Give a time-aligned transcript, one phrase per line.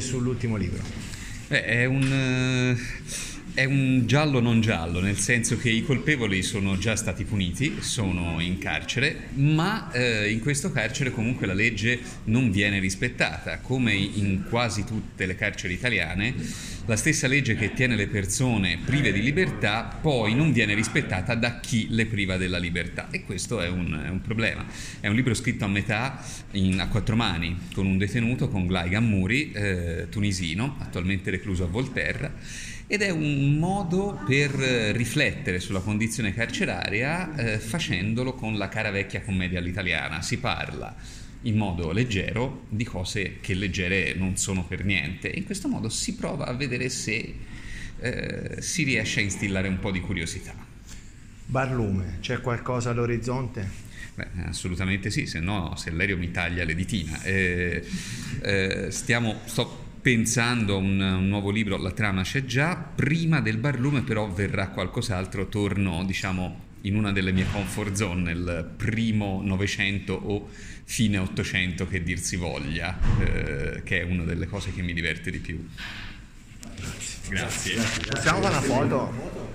[0.00, 0.82] sull'ultimo libro.
[1.48, 2.74] Beh, è un,
[3.58, 8.38] è un giallo non giallo, nel senso che i colpevoli sono già stati puniti, sono
[8.38, 14.44] in carcere, ma eh, in questo carcere comunque la legge non viene rispettata, come in
[14.48, 16.34] quasi tutte le carceri italiane.
[16.86, 21.58] La stessa legge che tiene le persone prive di libertà poi non viene rispettata da
[21.58, 24.64] chi le priva della libertà e questo è un, è un problema.
[25.00, 28.88] È un libro scritto a metà in, a quattro mani con un detenuto, con Glai
[28.88, 32.32] Gammouri, eh, tunisino, attualmente recluso a Volterra
[32.90, 39.22] ed è un modo per riflettere sulla condizione carceraria eh, facendolo con la cara vecchia
[39.22, 40.20] commedia all'italiana.
[40.22, 40.94] Si parla
[41.42, 45.28] in modo leggero di cose che leggere non sono per niente.
[45.28, 47.34] In questo modo si prova a vedere se
[48.00, 50.54] eh, si riesce a instillare un po' di curiosità.
[51.46, 53.86] Barlume, c'è qualcosa all'orizzonte?
[54.14, 57.22] Beh, assolutamente sì, se no Sellerio mi taglia l'editina.
[57.22, 57.84] Eh,
[58.42, 63.58] eh, stiamo, sto pensando a un, un, nuovo libro, la trama c'è già, prima del
[63.58, 70.14] barlume però verrà qualcos'altro, torno diciamo in una delle mie comfort zone nel primo Novecento
[70.14, 70.48] o
[70.84, 75.30] fine Ottocento che dir si voglia, eh, che è una delle cose che mi diverte
[75.30, 75.68] di più.
[77.28, 77.74] Grazie.
[77.74, 78.10] Grazie.
[78.10, 79.47] Possiamo fare una foto?